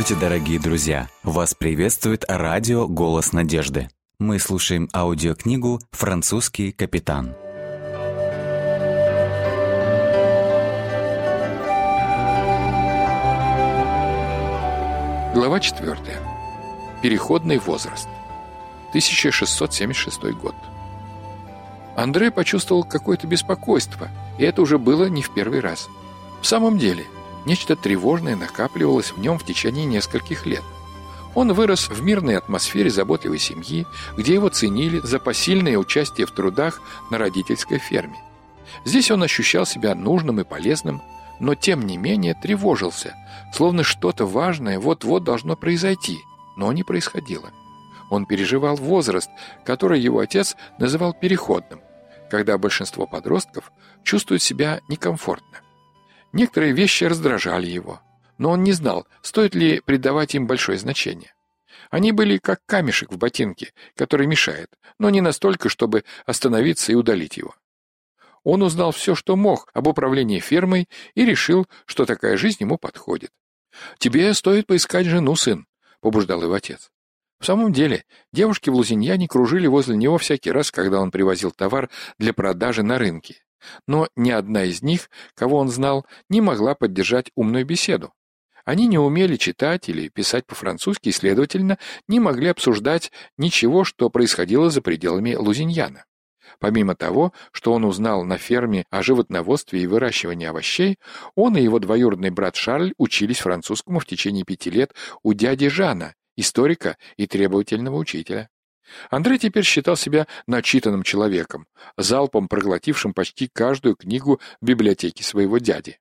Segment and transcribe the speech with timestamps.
[0.00, 1.08] Здравствуйте, дорогие друзья!
[1.22, 3.90] Вас приветствует радио «Голос надежды».
[4.18, 7.34] Мы слушаем аудиокнигу «Французский капитан».
[15.34, 15.98] Глава 4.
[17.02, 18.08] Переходный возраст.
[18.92, 20.54] 1676 год.
[21.94, 25.90] Андре почувствовал какое-то беспокойство, и это уже было не в первый раз.
[26.40, 27.04] В самом деле–
[27.46, 30.62] Нечто тревожное накапливалось в нем в течение нескольких лет.
[31.34, 33.86] Он вырос в мирной атмосфере заботливой семьи,
[34.16, 38.18] где его ценили за посильное участие в трудах на родительской ферме.
[38.84, 41.02] Здесь он ощущал себя нужным и полезным,
[41.38, 43.14] но тем не менее тревожился,
[43.54, 46.18] словно что-то важное вот-вот должно произойти,
[46.56, 47.50] но не происходило.
[48.10, 49.30] Он переживал возраст,
[49.64, 51.80] который его отец называл переходным,
[52.28, 53.72] когда большинство подростков
[54.02, 55.60] чувствуют себя некомфортно.
[56.32, 58.00] Некоторые вещи раздражали его,
[58.38, 61.34] но он не знал, стоит ли придавать им большое значение.
[61.90, 67.36] Они были как камешек в ботинке, который мешает, но не настолько, чтобы остановиться и удалить
[67.36, 67.54] его.
[68.44, 73.30] Он узнал все, что мог об управлении фермой и решил, что такая жизнь ему подходит.
[73.98, 75.66] «Тебе стоит поискать жену, сын»,—
[76.00, 76.90] побуждал его отец.
[77.38, 81.90] В самом деле, девушки в Лузиньяне кружили возле него всякий раз, когда он привозил товар
[82.18, 83.42] для продажи на рынке.
[83.86, 88.12] Но ни одна из них, кого он знал, не могла поддержать умную беседу.
[88.64, 94.70] Они не умели читать или писать по-французски и, следовательно, не могли обсуждать ничего, что происходило
[94.70, 96.04] за пределами Лузиньяна.
[96.58, 100.98] Помимо того, что он узнал на ферме о животноводстве и выращивании овощей,
[101.34, 106.14] он и его двоюродный брат Шарль учились французскому в течение пяти лет у дяди Жана,
[106.36, 108.48] историка и требовательного учителя.
[109.10, 115.98] Андрей теперь считал себя начитанным человеком, залпом проглотившим почти каждую книгу в библиотеке своего дяди.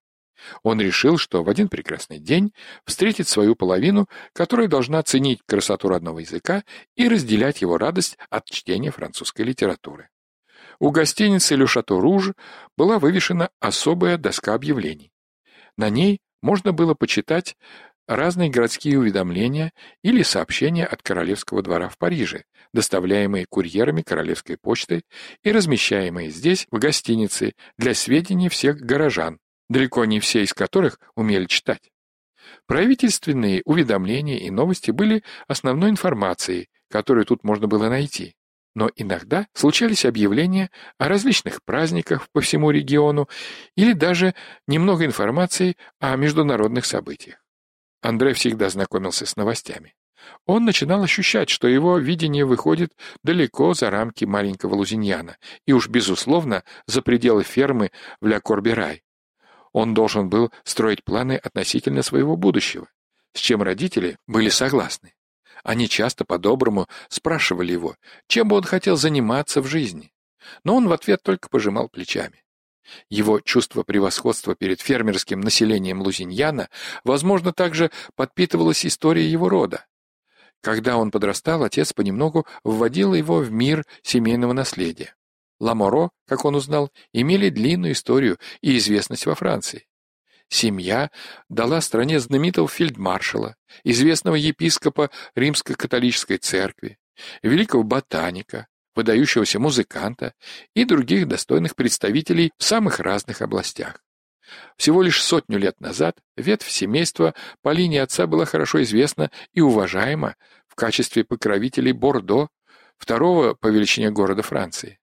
[0.63, 2.53] Он решил, что в один прекрасный день
[2.85, 6.63] встретит свою половину, которая должна ценить красоту родного языка
[6.95, 10.09] и разделять его радость от чтения французской литературы.
[10.79, 12.33] У гостиницы «Ле Шато Руж»
[12.77, 15.11] была вывешена особая доска объявлений.
[15.75, 17.57] На ней можно было почитать
[18.09, 19.71] разные городские уведомления
[20.03, 22.43] или сообщения от Королевского двора в Париже,
[22.73, 25.03] доставляемые курьерами Королевской почты
[25.43, 29.37] и размещаемые здесь, в гостинице, для сведений всех горожан,
[29.69, 31.91] далеко не все из которых умели читать.
[32.65, 38.35] Правительственные уведомления и новости были основной информацией, которую тут можно было найти.
[38.73, 43.29] Но иногда случались объявления о различных праздниках по всему региону
[43.75, 44.33] или даже
[44.67, 47.37] немного информации о международных событиях.
[48.01, 49.95] Андрей всегда знакомился с новостями.
[50.45, 52.93] Он начинал ощущать, что его видение выходит
[53.23, 59.03] далеко за рамки маленького Лузиньяна и уж, безусловно, за пределы фермы в Ля Корберай.
[59.71, 62.87] Он должен был строить планы относительно своего будущего,
[63.33, 65.13] с чем родители были согласны.
[65.63, 67.95] Они часто по-доброму спрашивали его,
[68.27, 70.11] чем бы он хотел заниматься в жизни.
[70.63, 72.43] Но он в ответ только пожимал плечами.
[73.09, 76.69] Его чувство превосходства перед фермерским населением Лузиньяна,
[77.03, 79.85] возможно, также подпитывалось историей его рода.
[80.61, 85.15] Когда он подрастал, отец понемногу вводил его в мир семейного наследия.
[85.59, 89.87] Ламоро, как он узнал, имели длинную историю и известность во Франции.
[90.49, 91.11] Семья
[91.47, 96.97] дала стране знаменитого фельдмаршала, известного епископа римско-католической церкви,
[97.43, 100.33] великого ботаника, выдающегося музыканта
[100.73, 104.03] и других достойных представителей в самых разных областях.
[104.77, 110.35] Всего лишь сотню лет назад ветвь семейства по линии отца была хорошо известна и уважаема
[110.67, 112.49] в качестве покровителей Бордо,
[112.97, 114.99] второго по величине города Франции.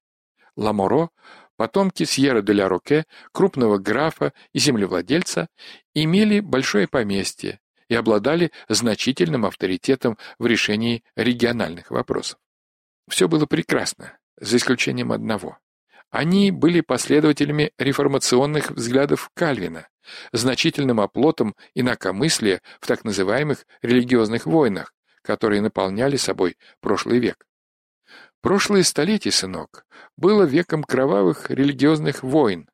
[0.56, 1.10] Ламоро,
[1.56, 5.48] потомки Сьерра де ля Роке, крупного графа и землевладельца,
[5.94, 12.38] имели большое поместье и обладали значительным авторитетом в решении региональных вопросов.
[13.08, 15.58] Все было прекрасно, за исключением одного.
[16.10, 19.88] Они были последователями реформационных взглядов Кальвина,
[20.32, 27.46] значительным оплотом инакомыслия в так называемых религиозных войнах, которые наполняли собой прошлый век.
[28.40, 29.86] Прошлое столетие, сынок,
[30.16, 32.68] было веком кровавых религиозных войн,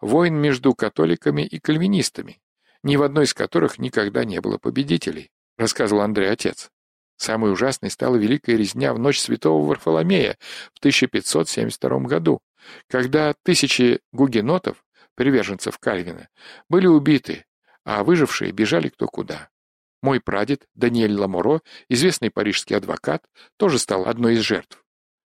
[0.00, 2.40] войн между католиками и кальвинистами,
[2.82, 6.70] ни в одной из которых никогда не было победителей, рассказывал Андрей отец.
[7.16, 10.36] Самой ужасной стала Великая резня в ночь Святого Варфоломея
[10.74, 12.40] в 1572 году,
[12.88, 14.84] когда тысячи гугенотов,
[15.14, 16.28] приверженцев Кальвина,
[16.68, 17.46] были убиты,
[17.84, 19.48] а выжившие бежали кто куда.
[20.02, 23.24] Мой прадед, Даниэль Ламоро, известный парижский адвокат,
[23.56, 24.84] тоже стал одной из жертв.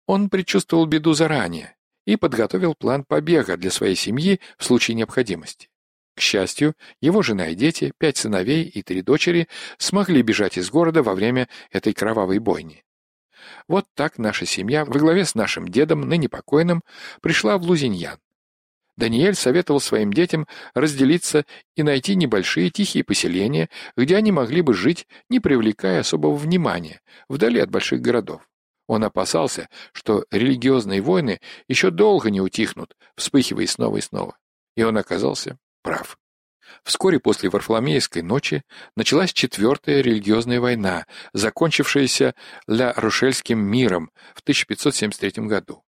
[0.06, 1.76] Он предчувствовал беду заранее
[2.06, 5.68] и подготовил план побега для своей семьи в случае необходимости.
[6.14, 9.48] К счастью, его жена и дети, пять сыновей и три дочери,
[9.78, 12.84] смогли бежать из города во время этой кровавой бойни.
[13.66, 16.82] Вот так наша семья, во главе с нашим дедом, ныне покойным,
[17.22, 18.18] пришла в Лузиньян.
[18.96, 25.06] Даниэль советовал своим детям разделиться и найти небольшие тихие поселения, где они могли бы жить,
[25.30, 28.46] не привлекая особого внимания, вдали от больших городов.
[28.86, 34.36] Он опасался, что религиозные войны еще долго не утихнут, вспыхивая снова и снова.
[34.76, 36.18] И он оказался прав.
[36.84, 38.62] Вскоре после Варфоломеевской ночи
[38.96, 42.34] началась четвертая религиозная война, закончившаяся
[42.66, 45.84] Ля-Рушельским миром в 1573 году.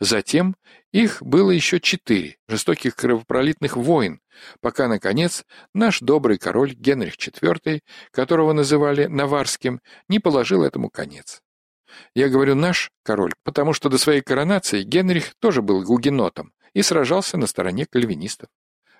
[0.00, 0.56] Затем
[0.92, 4.20] их было еще четыре жестоких кровопролитных войн,
[4.60, 7.80] пока, наконец, наш добрый король Генрих IV,
[8.10, 11.42] которого называли Наварским, не положил этому конец.
[12.14, 17.38] Я говорю «наш король», потому что до своей коронации Генрих тоже был гугенотом и сражался
[17.38, 18.50] на стороне кальвинистов.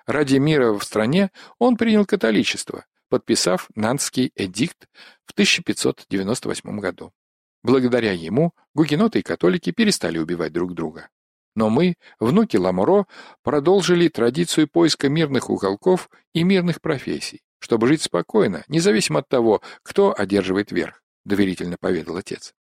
[0.09, 1.29] Ради мира в стране
[1.59, 4.87] он принял католичество, подписав Нанский эдикт
[5.23, 7.13] в 1598 году.
[7.61, 11.09] Благодаря ему гугеноты и католики перестали убивать друг друга.
[11.55, 13.05] Но мы, внуки Ламоро,
[13.43, 20.15] продолжили традицию поиска мирных уголков и мирных профессий, чтобы жить спокойно, независимо от того, кто
[20.17, 22.55] одерживает верх, доверительно поведал отец.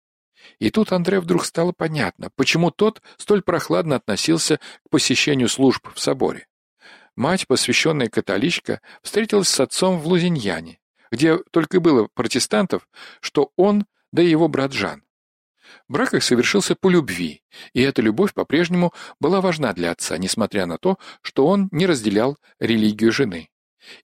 [0.59, 5.99] И тут Андре вдруг стало понятно, почему тот столь прохладно относился к посещению служб в
[6.01, 6.45] соборе.
[7.17, 10.79] Мать, посвященная католичка, встретилась с отцом в Лузиньяне,
[11.11, 12.87] где только было протестантов,
[13.21, 15.03] что он, да и его брат Жан.
[15.87, 17.41] Брак их совершился по любви,
[17.73, 22.37] и эта любовь по-прежнему была важна для отца, несмотря на то, что он не разделял
[22.59, 23.49] религию жены.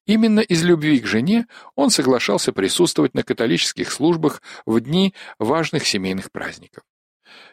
[0.08, 1.46] Именно из любви к жене
[1.76, 6.84] он соглашался присутствовать на католических службах в дни важных семейных праздников.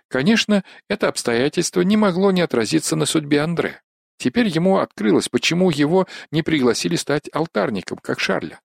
[0.09, 3.83] Конечно, это обстоятельство не могло не отразиться на судьбе Андре.
[4.21, 8.61] Теперь ему открылось, почему его не пригласили стать алтарником, как Шарля.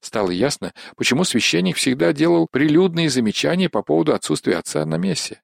[0.00, 5.40] Стало ясно, почему священник всегда делал прилюдные замечания по поводу отсутствия отца на мессе.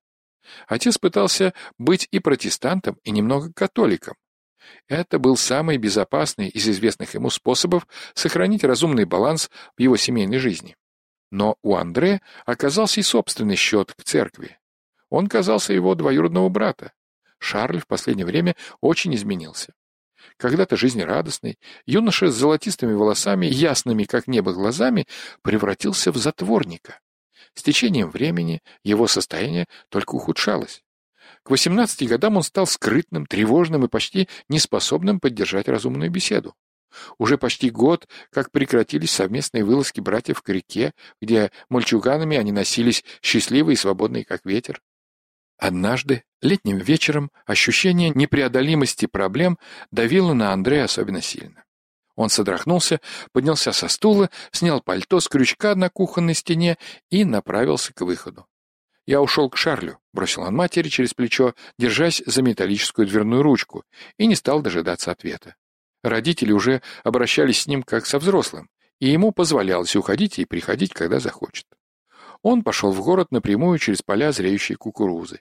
[0.67, 4.17] Отец пытался быть и протестантом, и немного католиком.
[4.89, 10.77] Это был самый безопасный из известных ему способов сохранить разумный баланс в его семейной жизни.
[11.31, 14.59] Но у Андре оказался и собственный счет к церкви.
[15.11, 16.93] Он казался его двоюродного брата.
[17.39, 19.75] Шарль в последнее время очень изменился.
[20.37, 25.07] Когда-то жизнерадостный, юноша с золотистыми волосами, ясными, как небо, глазами,
[25.43, 27.01] превратился в затворника.
[27.55, 30.83] С течением времени его состояние только ухудшалось.
[31.43, 36.55] К 18 годам он стал скрытным, тревожным и почти неспособным поддержать разумную беседу.
[37.19, 43.75] Уже почти год, как прекратились совместные вылазки братьев к реке, где мальчуганами они носились счастливые
[43.75, 44.81] и свободные, как ветер.
[45.59, 49.59] Однажды, летним вечером, ощущение непреодолимости проблем
[49.91, 51.65] давило на Андрея особенно сильно.
[52.17, 53.01] Он содрохнулся,
[53.33, 56.79] поднялся со стула, снял пальто с крючка на кухонной стене
[57.11, 58.47] и направился к выходу.
[59.07, 63.85] «Я ушел к Шарлю»,— бросил он матери через плечо, держась за металлическую дверную ручку,
[64.17, 65.57] и не стал дожидаться ответа.
[66.03, 68.71] Родители уже обращались с ним как со взрослым,
[69.01, 71.67] и ему позволялось уходить и приходить, когда захочет.
[72.45, 75.41] Он пошел в город напрямую через поля зреющей кукурузы.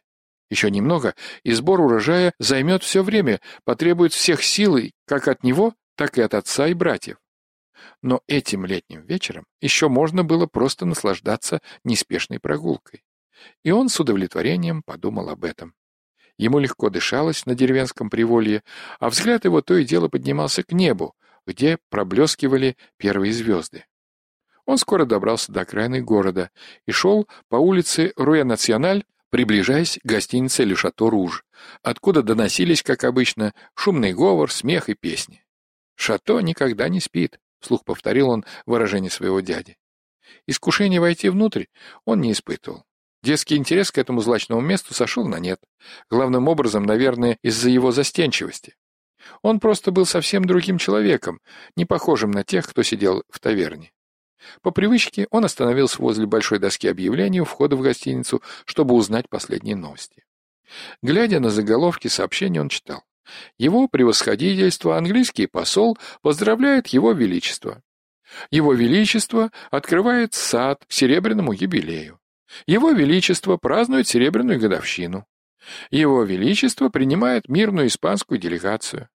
[0.49, 6.17] Еще немного, и сбор урожая займет все время, потребует всех сил, как от него, так
[6.17, 7.17] и от отца и братьев.
[8.01, 13.03] Но этим летним вечером еще можно было просто наслаждаться неспешной прогулкой.
[13.65, 15.73] И он с удовлетворением подумал об этом.
[16.37, 18.63] Ему легко дышалось на деревенском приволье,
[19.01, 23.83] а взгляд его то и дело поднимался к небу, где проблескивали первые звезды.
[24.65, 26.49] Он скоро добрался до окраины города
[26.85, 31.43] и шел по улице Руя-Националь, приближаясь к гостинице «Ле Шато Руж»,
[31.81, 35.43] откуда доносились, как обычно, шумный говор, смех и песни.
[35.95, 39.77] «Шато никогда не спит»,— вслух повторил он выражение своего дяди.
[40.47, 41.65] Искушение войти внутрь
[42.05, 42.83] он не испытывал.
[43.23, 45.59] Детский интерес к этому злачному месту сошел на нет.
[46.09, 48.75] Главным образом, наверное, из-за его застенчивости.
[49.41, 51.39] Он просто был совсем другим человеком,
[51.77, 53.92] не похожим на тех, кто сидел в таверне.
[54.61, 59.75] По привычке он остановился возле большой доски объявлений у входа в гостиницу, чтобы узнать последние
[59.75, 60.23] новости.
[61.01, 63.03] Глядя на заголовки сообщения, он читал.
[63.57, 67.81] Его превосходительство, английский посол, поздравляет его величество.
[68.51, 72.19] Его величество открывает сад к серебряному юбилею.
[72.65, 75.25] Его величество празднует серебряную годовщину.
[75.91, 79.07] Его величество принимает мирную испанскую делегацию.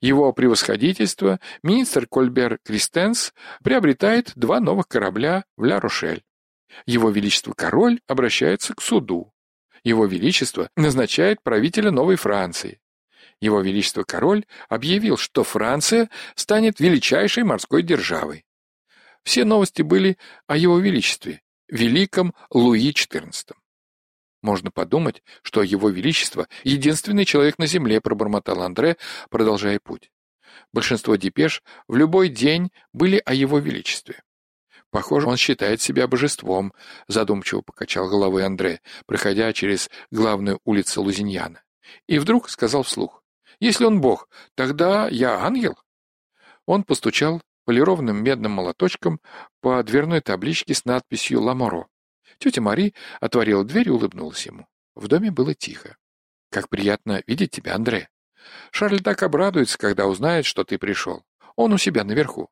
[0.00, 3.32] Его превосходительство, министр Кольбер Кристенс,
[3.62, 6.24] приобретает два новых корабля в Ля-Рошель.
[6.86, 9.32] Его Величество Король обращается к суду.
[9.84, 12.80] Его Величество назначает правителя Новой Франции.
[13.40, 18.44] Его Величество Король объявил, что Франция станет величайшей морской державой.
[19.22, 23.54] Все новости были о Его Величестве, великом Луи XIV.
[24.42, 28.96] Можно подумать, что Его Величество— единственный человек на Земле, пробормотал Андре,
[29.30, 30.10] продолжая путь.
[30.72, 34.22] Большинство депеш в любой день были о Его Величестве.
[34.90, 36.72] Похоже, он считает себя божеством,
[37.08, 41.62] задумчиво покачал головой Андре, проходя через главную улицу Лузиньяна.
[42.06, 43.22] И вдруг сказал вслух.
[43.60, 45.76] Если он бог, тогда я ангел.
[46.64, 49.20] Он постучал полированным медным молоточком
[49.60, 51.88] по дверной табличке с надписью «Ламоро».
[52.38, 54.66] Тетя Мари отворила дверь и улыбнулась ему.
[54.94, 55.96] В доме было тихо.
[56.50, 58.08] «Как приятно видеть тебя, Андре.
[58.70, 61.24] Шарль так обрадуется, когда узнает, что ты пришел.
[61.56, 62.48] Он у себя наверху.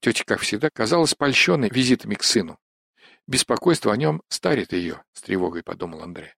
[0.00, 2.58] Тетя, как всегда, казалась польщенной визитами к сыну.
[3.26, 6.34] Беспокойство о нем старит ее, с тревогой подумал Андре.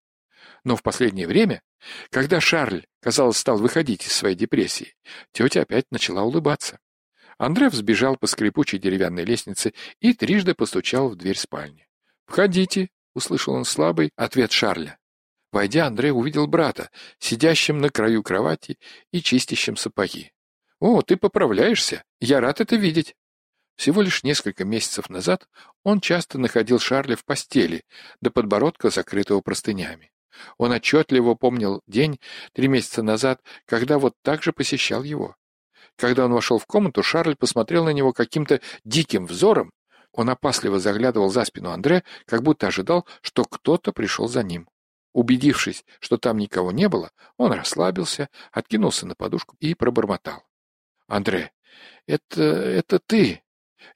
[0.64, 1.62] Но в последнее время,
[2.10, 4.94] когда Шарль, казалось, стал выходить из своей депрессии,
[5.32, 6.78] тетя опять начала улыбаться.
[7.38, 11.88] Андре взбежал по скрипучей деревянной лестнице и трижды постучал в дверь спальни.
[12.26, 14.98] «Входите»,— услышал он слабый ответ Шарля.
[15.52, 18.78] Войдя, Андрей увидел брата, сидящим на краю кровати
[19.12, 20.32] и чистящим сапоги.
[20.80, 22.04] «О, ты поправляешься!
[22.20, 23.14] Я рад это видеть!»
[23.76, 25.48] Всего лишь несколько месяцев назад
[25.82, 27.84] он часто находил Шарля в постели,
[28.20, 30.10] до подбородка закрытого простынями.
[30.56, 32.18] Он отчетливо помнил день
[32.52, 35.36] три месяца назад, когда вот так же посещал его.
[35.96, 39.72] Когда он вошел в комнату, Шарль посмотрел на него каким-то диким взором.
[40.12, 44.68] Он опасливо заглядывал за спину Андре, как будто ожидал, что кто-то пришел за ним.
[45.12, 50.44] Убедившись, что там никого не было, он расслабился, откинулся на подушку и пробормотал.—
[51.06, 51.52] Андре,
[52.06, 52.42] это...
[52.42, 53.42] это ты.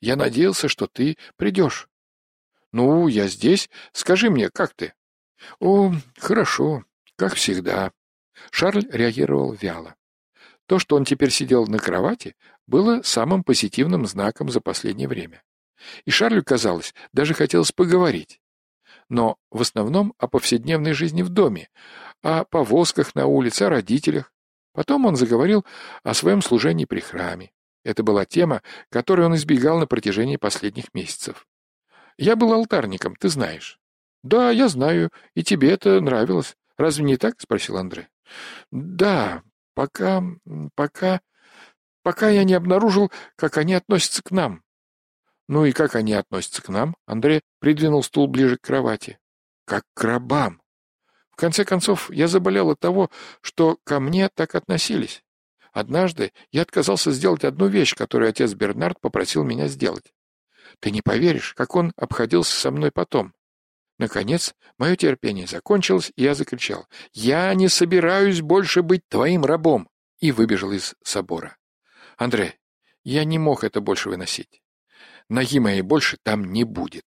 [0.01, 1.89] Я надеялся, что ты придешь.—
[2.73, 3.71] Ну, я здесь.
[3.93, 4.95] Скажи мне, как ты?—
[5.61, 6.85] О, хорошо,
[7.17, 7.93] как всегда.
[8.51, 9.95] Шарль реагировал вяло.
[10.67, 15.43] То, что он теперь сидел на кровати, было самым позитивным знаком за последнее время.
[16.04, 18.40] И Шарлю казалось, даже хотелось поговорить.
[19.09, 21.68] Но в основном о повседневной жизни в доме,
[22.23, 24.33] о повозках на улице, о родителях.
[24.73, 25.64] Потом он заговорил
[26.02, 27.52] о своем служении при храме.
[27.85, 31.47] Это была тема, которую он избегал на протяжении последних месяцев.
[32.18, 33.78] «Я был алтарником, ты знаешь».
[34.25, 36.56] «Да, я знаю, и тебе это нравилось.
[36.76, 38.09] Разве не так?»— спросил Андре.
[38.73, 39.42] «Да,
[39.75, 40.23] пока...
[40.75, 41.21] пока...
[42.02, 44.64] пока я не обнаружил, как они относятся к нам».
[45.49, 49.19] «Ну и как они относятся к нам?» Андрей придвинул стул ближе к кровати.
[49.65, 50.61] «Как к рабам.
[51.31, 53.11] В конце концов, я заболел от того,
[53.43, 55.23] что ко мне так относились.
[55.73, 60.15] Однажды я отказался сделать одну вещь, которую отец Бернард попросил меня сделать.
[60.81, 63.35] Ты не поверишь, как он обходился со мной потом.
[63.99, 70.33] Наконец, мое терпение закончилось, и я закричал «Я не собираюсь больше быть твоим рабом!» и
[70.33, 71.59] выбежал из собора.
[72.17, 72.59] Андре,
[73.05, 74.62] я не мог это больше выносить.
[75.28, 77.04] Ноги моей больше там не будет.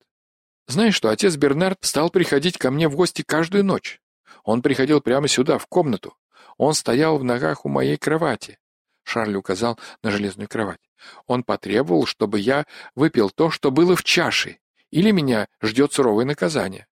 [0.67, 4.01] Знаешь что, отец Бернард стал приходить ко мне в гости каждую ночь.
[4.43, 6.17] Он приходил прямо сюда, в комнату.
[6.57, 8.57] Он стоял в ногах у моей кровати.
[9.03, 10.81] Шарль указал на железную кровать.
[11.27, 14.59] Он потребовал, чтобы я выпил то, что было в чаше,
[14.89, 16.88] или меня ждет суровое наказание.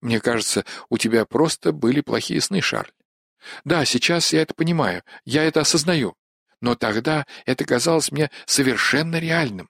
[0.00, 2.92] Мне кажется, у тебя просто были плохие сны, Шарль.
[3.64, 6.14] Да, сейчас я это понимаю, я это осознаю.
[6.60, 9.68] Но тогда это казалось мне совершенно реальным.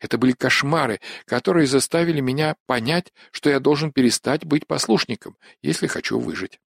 [0.00, 6.18] Это были кошмары, которые заставили меня понять, что я должен перестать быть послушником, если хочу
[6.18, 6.60] выжить.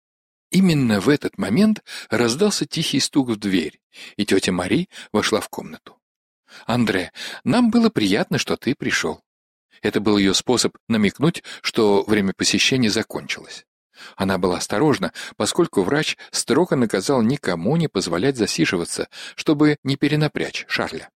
[0.51, 3.79] Именно в этот момент раздался тихий стук в дверь,
[4.15, 5.97] и тетя Мари вошла в комнату.
[6.65, 7.11] «Андре,
[7.43, 9.21] нам было приятно, что ты пришел.
[9.81, 13.65] Это был ее способ намекнуть, что время посещения закончилось.
[14.15, 21.09] Она была осторожна, поскольку врач строго наказал никому не позволять засиживаться, чтобы не перенапрячь Шарля.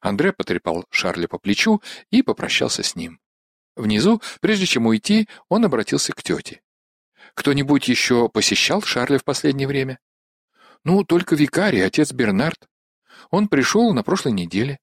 [0.00, 3.20] Андре потрепал Шарля по плечу и попрощался с ним.
[3.76, 6.62] Внизу, прежде чем уйти, он обратился к тете.
[7.34, 9.98] «Кто-нибудь еще посещал Шарля в последнее время?»
[10.84, 12.68] «Ну, только викарий, отец Бернард.
[13.30, 14.78] Он пришел на прошлой неделе.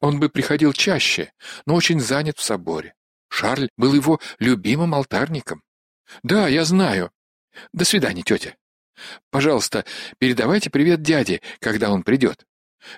[0.00, 1.32] Он бы приходил чаще,
[1.66, 2.94] но очень занят в соборе.
[3.28, 5.62] Шарль был его любимым алтарником.
[6.22, 7.10] Да, я знаю.
[7.72, 8.56] До свидания, тетя.
[9.30, 9.84] Пожалуйста,
[10.18, 12.44] передавайте привет дяде, когда он придет.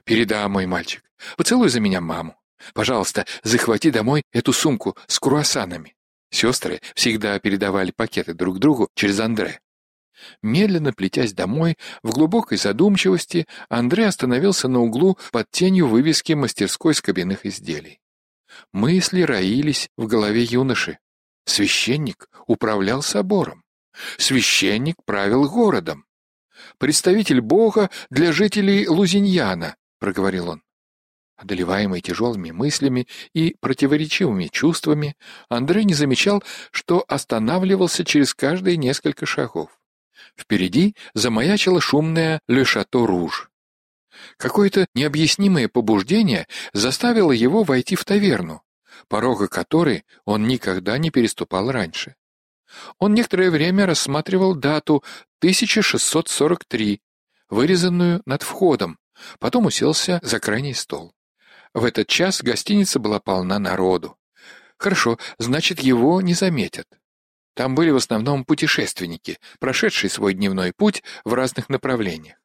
[0.04, 1.02] Передам, мой мальчик.
[1.36, 2.36] Поцелуй за меня маму.
[2.72, 5.94] Пожалуйста, захвати домой эту сумку с круассанами.
[6.30, 9.60] Сестры всегда передавали пакеты друг другу через Андре.
[10.42, 17.44] Медленно плетясь домой, в глубокой задумчивости, Андрей остановился на углу под тенью вывески мастерской скобяных
[17.44, 18.00] изделий.
[18.72, 20.98] Мысли роились в голове юноши.
[21.44, 23.64] Священник управлял собором.
[24.16, 26.06] Священник правил городом.
[26.78, 30.62] Представитель Бога для жителей Лузиньяна»,— проговорил он.
[31.36, 35.16] Одолеваемый тяжелыми мыслями и противоречивыми чувствами,
[35.48, 39.70] Андрей не замечал, что останавливался через каждые несколько шагов.
[40.36, 43.50] Впереди замаячило шумное «Ле Шато Руж».
[44.36, 48.62] Какое-то необъяснимое побуждение заставило его войти в таверну,
[49.08, 52.14] порога которой он никогда не переступал раньше.
[52.98, 55.02] Он некоторое время рассматривал дату
[55.38, 57.00] 1643,
[57.48, 58.98] вырезанную над входом,
[59.38, 61.14] потом уселся за крайний стол.
[61.72, 64.16] В этот час гостиница была полна народу.
[64.78, 66.86] Хорошо, значит, его не заметят.
[67.54, 72.36] Там были в основном путешественники, прошедшие свой дневной путь в разных направлениях.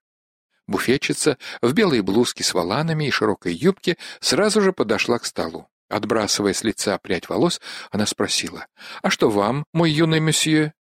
[0.68, 5.68] Буфетчица в белой блузке с воланами и широкой юбке сразу же подошла к столу.
[5.90, 8.68] Отбрасывая с лица прядь волос, она спросила,
[9.02, 10.74] «А что вам, мой юный месье?»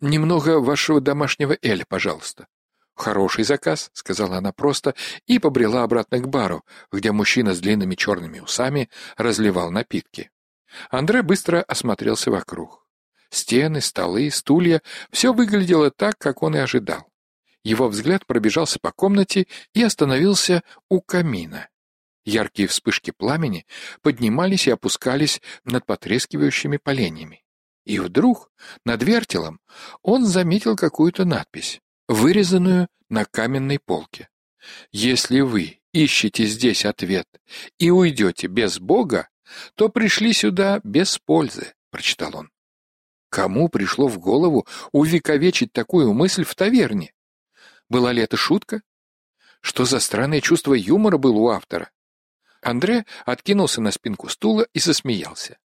[0.00, 2.46] «Немного вашего домашнего эля, пожалуйста».
[2.94, 4.94] «Хороший заказ»,— сказала она просто,
[5.26, 10.30] и побрела обратно к бару, где мужчина с длинными черными усами разливал напитки.
[10.90, 12.86] Андре быстро осмотрелся вокруг.
[13.30, 17.06] Стены, столы, стулья— все выглядело так, как он и ожидал.
[17.64, 21.68] Его взгляд пробежался по комнате и остановился у камина.
[22.26, 23.66] Яркие вспышки пламени
[24.02, 27.44] поднимались и опускались над потрескивающими поленьями.
[27.84, 28.50] И вдруг
[28.84, 29.60] над вертелом
[30.02, 34.28] он заметил какую-то надпись вырезанную на каменной полке.
[34.90, 37.28] Если вы ищете здесь ответ
[37.78, 39.28] и уйдете без Бога,
[39.76, 42.50] то пришли сюда без пользы, прочитал он.
[43.28, 47.12] Кому пришло в голову увековечить такую мысль в таверне?
[47.88, 48.82] Была ли это шутка?
[49.60, 51.90] Что за странное чувство юмора было у автора?
[52.66, 55.56] Андре откинулся на спинку стула и засмеялся.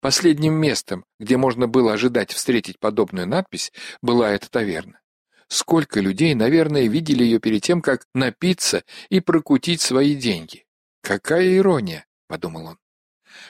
[0.00, 5.00] Последним местом, где можно было ожидать встретить подобную надпись, была эта таверна.
[5.48, 10.64] Сколько людей, наверное, видели ее перед тем, как напиться и прокутить свои деньги.
[11.02, 12.78] Какая ирония, подумал он.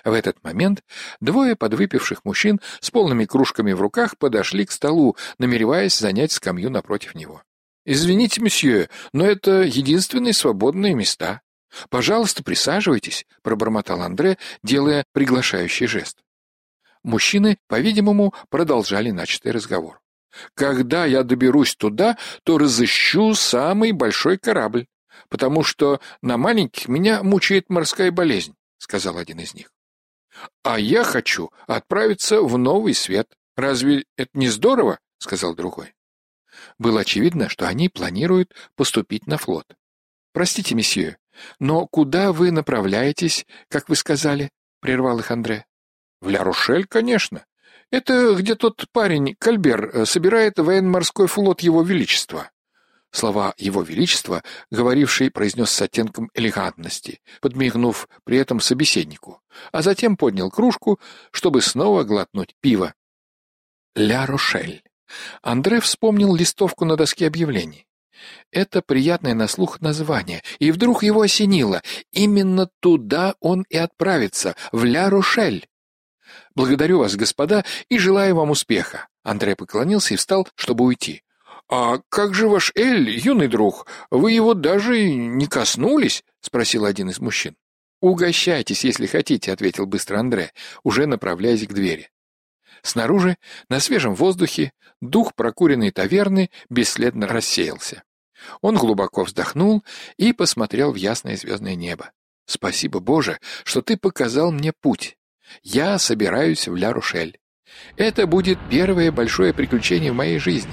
[0.04, 0.82] В этот момент
[1.20, 7.14] двое подвыпивших мужчин с полными кружками в руках подошли к столу, намереваясь занять скамью напротив
[7.14, 7.44] него.
[7.84, 11.40] «Извините, месье, но это единственные свободные места.
[11.88, 16.18] Пожалуйста, присаживайтесь»,— пробормотал Андре, делая приглашающий жест.
[17.02, 20.00] Мужчины, по-видимому, продолжали начатый разговор.
[20.54, 24.86] Когда я доберусь туда, то разыщу самый большой корабль,
[25.28, 29.72] потому что на маленьких меня мучает морская болезнь,— сказал один из них.
[30.62, 33.28] А я хочу отправиться в новый свет.
[33.56, 35.94] Разве это не здорово?— сказал другой.
[36.78, 39.66] Было очевидно, что они планируют поступить на флот.
[40.32, 41.18] «Простите, месье,
[41.58, 44.50] но куда вы направляетесь, как вы сказали?»—
[44.80, 45.66] прервал их Андре.
[46.20, 47.44] «В Ля-Рушель, конечно.
[47.90, 52.50] Это где тот парень, Кальбер, э, собирает военно-морской флот Его Величества.
[53.10, 59.40] Слова Его Величества, говоривший, произнес с оттенком элегантности, подмигнув при этом собеседнику,
[59.72, 61.00] а затем поднял кружку,
[61.32, 62.94] чтобы снова глотнуть пиво.
[63.96, 64.84] «Ля Рошель».
[65.42, 67.86] Андре вспомнил листовку на доске объявлений.
[68.50, 71.82] Это приятное на слух название, и вдруг его осенило.
[72.12, 75.66] Именно туда он и отправится, в Ля-Рошель.
[76.54, 79.08] Благодарю вас, господа, и желаю вам успеха.
[79.22, 81.22] Андрей поклонился и встал, чтобы уйти.
[81.68, 83.86] «А как же ваш Эль, юный друг?
[84.10, 87.54] Вы его даже не коснулись?»— спросил один из мужчин.
[88.00, 92.10] «Угощайтесь, если хотите»,— ответил быстро Андре, уже направляясь к двери.
[92.82, 93.36] Снаружи,
[93.68, 98.02] на свежем воздухе, дух прокуренной таверны бесследно рассеялся.
[98.60, 99.84] Он глубоко вздохнул
[100.16, 102.12] и посмотрел в ясное звездное небо.
[102.46, 105.16] «Спасибо, Боже, что ты показал мне путь.
[105.62, 107.38] Я собираюсь в Ля-Рушель.
[107.96, 110.72] Это будет первое большое приключение в моей жизни.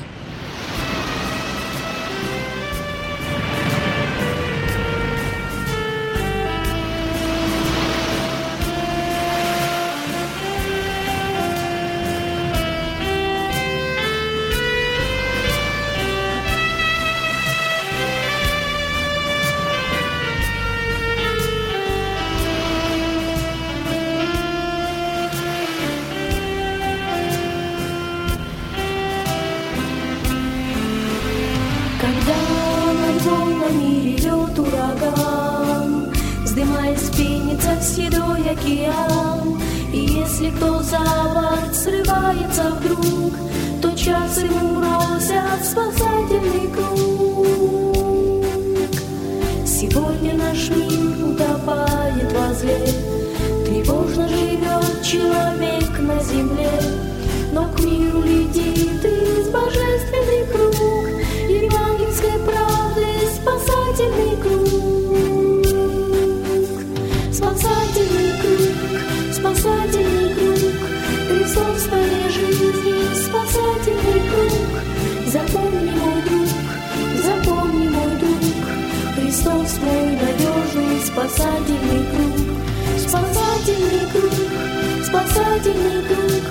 [85.58, 86.44] Спасательный круг.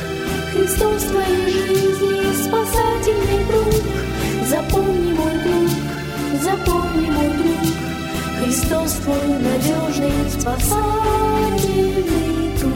[0.53, 3.85] Христос в жизни, спасательный круг.
[4.49, 5.71] Запомни мой друг,
[6.43, 7.67] запомни мой друг,
[8.41, 11.95] Христос твой надежный спасательный
[12.59, 12.73] круг.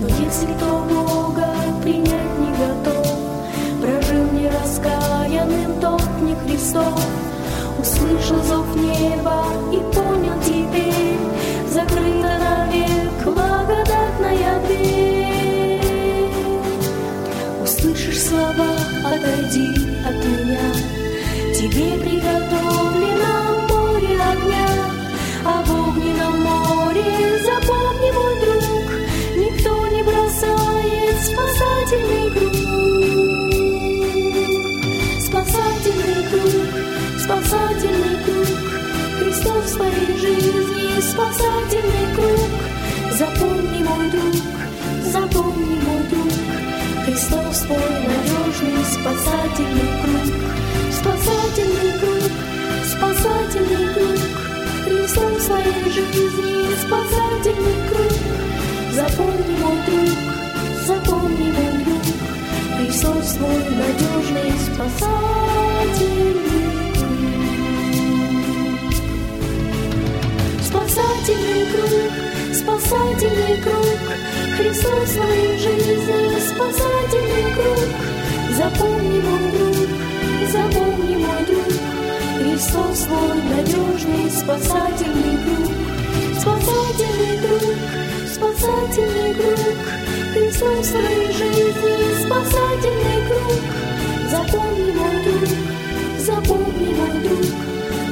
[0.00, 1.48] Но если кто Бога
[1.82, 3.06] принять не готов,
[3.80, 7.00] прожил не раскаянным, тот не Христов,
[7.78, 10.55] услышал зов неба и понял теперь,
[19.36, 19.68] отойди
[20.04, 20.72] от меня,
[21.54, 24.68] тебе приготовлено море огня,
[25.64, 27.04] в огненном море
[27.44, 28.86] запомни, мой друг,
[29.36, 32.56] никто не бросает спасательный круг.
[35.20, 36.68] Спасательный круг,
[37.22, 38.48] спасательный круг,
[39.18, 42.50] Христос в своей жизни, спасательный круг.
[43.18, 44.34] Запомни, мой друг,
[45.10, 46.32] запомни, мой друг,
[47.06, 47.85] Христос надежный
[49.06, 50.26] спасательный круг,
[50.90, 52.32] спасательный круг,
[52.84, 54.18] спасательный круг,
[54.84, 58.14] Христос в своей жизни, спасательный круг.
[58.92, 60.18] Запомни, мой друг,
[60.86, 62.04] запомни, мой друг,
[62.78, 66.66] Христос твой надежный спасательный круг.
[70.64, 72.12] Спасательный круг,
[72.52, 74.00] спасательный круг,
[74.56, 77.75] Христос в своей жизни, спасательный круг.
[78.76, 79.88] Запомни, мой друг,
[80.52, 81.72] запомни, мой друг,
[82.38, 85.72] Христос твой надежный спасательный круг.
[86.38, 87.78] Спасательный круг,
[88.34, 89.78] спасательный круг,
[90.34, 93.62] Христос в своей жизни, спасательный круг.
[94.30, 95.48] Запомни, мой друг,
[96.18, 97.46] запомни, мой друг,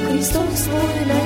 [0.09, 1.24] Христос свой надежный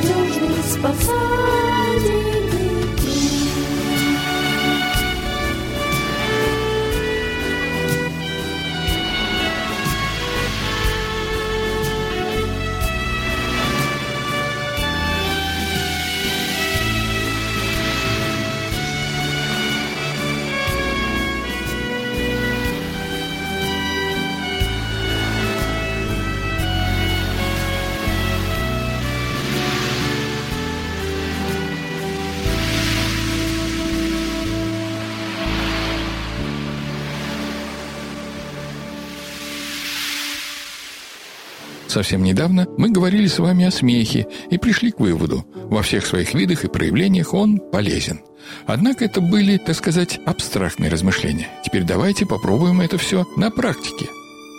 [41.90, 46.36] Совсем недавно мы говорили с вами о смехе и пришли к выводу, во всех своих
[46.36, 48.22] видах и проявлениях он полезен.
[48.68, 51.48] Однако это были, так сказать, абстрактные размышления.
[51.66, 54.06] Теперь давайте попробуем это все на практике.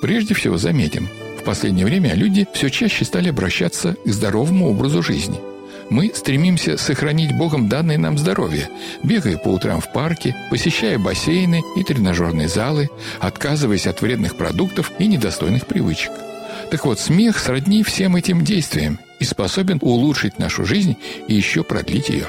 [0.03, 1.09] Прежде всего заметим,
[1.41, 5.39] в последнее время люди все чаще стали обращаться к здоровому образу жизни.
[5.89, 8.69] Мы стремимся сохранить Богом данное нам здоровье,
[9.05, 12.89] бегая по утрам в парке, посещая бассейны и тренажерные залы,
[13.21, 16.11] отказываясь от вредных продуктов и недостойных привычек.
[16.71, 22.09] Так вот, смех сродни всем этим действиям и способен улучшить нашу жизнь и еще продлить
[22.09, 22.27] ее.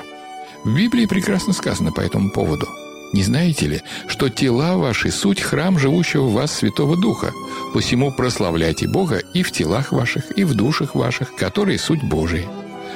[0.64, 2.68] В Библии прекрасно сказано по этому поводу.
[3.14, 7.34] Не знаете ли, что тела ваши– суть храм живущего в вас Святого Духа?
[7.74, 12.48] Посему прославляйте Бога и в телах ваших, и в душах ваших, которые суть Божия.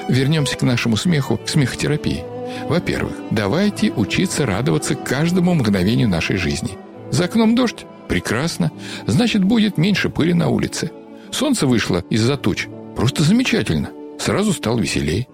[0.07, 2.23] Вернемся к нашему смеху, к смехотерапии.
[2.69, 6.77] Во-первых, давайте учиться радоваться каждому мгновению нашей жизни.
[7.11, 7.85] За окном дождь?
[8.07, 8.71] Прекрасно.
[9.05, 10.91] Значит, будет меньше пыли на улице.
[11.35, 12.67] Солнце вышло из-за туч.
[12.95, 13.89] Просто замечательно.
[14.17, 15.27] Сразу стал веселей.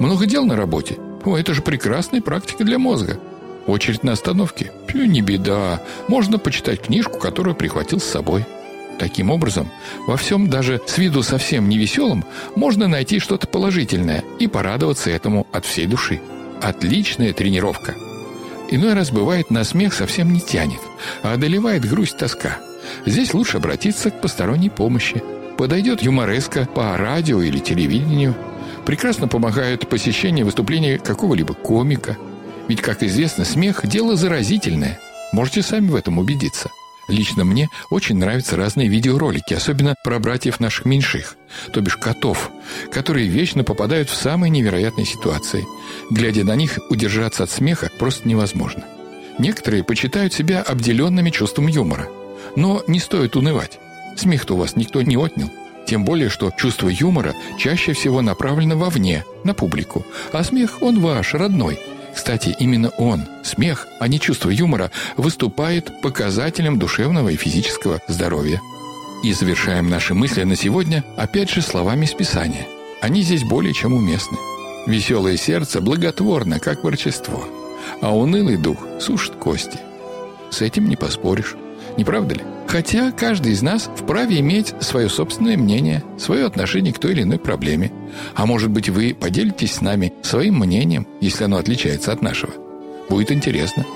[0.00, 0.96] Много дел на работе.
[1.24, 3.20] О, это же прекрасная практика для мозга.
[3.68, 4.72] Очередь на остановке?
[4.88, 5.80] Пью, не беда.
[6.08, 8.44] Можно почитать книжку, которую прихватил с собой.
[8.98, 9.70] Таким образом,
[10.08, 12.24] во всем, даже с виду совсем не веселым,
[12.56, 16.20] можно найти что-то положительное и порадоваться этому от всей души.
[16.60, 17.94] Отличная тренировка.
[18.68, 20.80] Иной раз бывает на смех совсем не тянет,
[21.22, 22.58] а одолевает грусть тоска.
[23.04, 25.22] Здесь лучше обратиться к посторонней помощи.
[25.56, 28.34] Подойдет юмореска по радио или телевидению.
[28.84, 32.16] Прекрасно помогает посещение выступления какого-либо комика.
[32.68, 35.00] Ведь, как известно, смех– дело заразительное.
[35.32, 36.70] Можете сами в этом убедиться.
[37.08, 41.36] Лично мне очень нравятся разные видеоролики, особенно про братьев наших меньших,
[41.72, 42.50] то бишь котов,
[42.90, 45.64] которые вечно попадают в самые невероятные ситуации.
[46.10, 48.84] Глядя на них, удержаться от смеха просто невозможно.
[49.38, 52.08] Некоторые почитают себя обделенными чувством юмора.
[52.56, 53.78] Но не стоит унывать.
[54.16, 55.50] Смех-то у вас никто не отнял.
[55.86, 60.04] Тем более, что чувство юмора чаще всего направлено вовне, на публику.
[60.32, 61.78] А смех, он ваш, родной.
[62.14, 68.60] Кстати, именно он, смех, а не чувство юмора, выступает показателем душевного и физического здоровья.
[69.22, 72.66] И завершаем наши мысли на сегодня опять же словами из Писания.
[73.02, 74.38] они здесь более чем уместны.
[74.86, 77.44] Веселое сердце благотворно, как ворчество,
[78.00, 79.78] а унылый дух сушит кости.
[80.50, 81.54] С этим не поспоришь,
[81.96, 82.42] не правда ли?
[82.76, 87.38] Хотя каждый из нас вправе иметь свое собственное мнение, свое отношение к той или иной
[87.38, 87.90] проблеме.
[88.34, 92.52] А может быть, вы поделитесь с нами своим мнением, если оно отличается от нашего.
[93.08, 93.86] Будет интересно.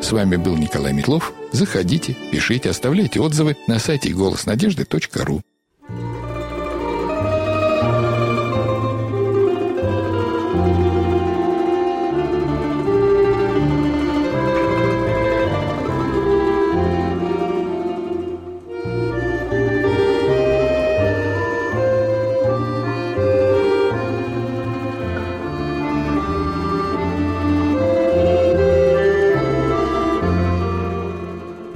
[0.00, 1.34] С вами был Николай Метлов.
[1.52, 5.42] Заходите, пишите, оставляйте отзывы на сайте голоснадежды.ру.